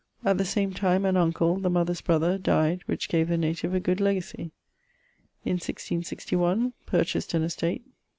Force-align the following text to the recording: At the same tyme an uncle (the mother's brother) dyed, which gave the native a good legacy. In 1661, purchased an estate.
At 0.25 0.39
the 0.39 0.45
same 0.45 0.73
tyme 0.73 1.05
an 1.05 1.15
uncle 1.15 1.59
(the 1.59 1.69
mother's 1.69 2.01
brother) 2.01 2.39
dyed, 2.39 2.81
which 2.87 3.07
gave 3.07 3.27
the 3.27 3.37
native 3.37 3.75
a 3.75 3.79
good 3.79 4.01
legacy. 4.01 4.49
In 5.45 5.57
1661, 5.59 6.73
purchased 6.87 7.35
an 7.35 7.43
estate. 7.43 7.83